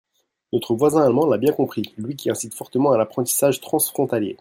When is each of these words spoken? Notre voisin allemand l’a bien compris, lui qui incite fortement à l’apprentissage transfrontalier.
Notre 0.51 0.73
voisin 0.73 1.03
allemand 1.03 1.27
l’a 1.27 1.37
bien 1.37 1.53
compris, 1.53 1.93
lui 1.95 2.15
qui 2.15 2.31
incite 2.31 2.55
fortement 2.55 2.91
à 2.91 2.97
l’apprentissage 2.97 3.61
transfrontalier. 3.61 4.29